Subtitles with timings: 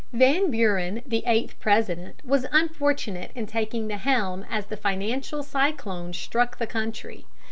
[0.11, 6.11] Van Buren, the eighth President, was unfortunate in taking the helm as the financial cyclone
[6.11, 7.23] struck the country.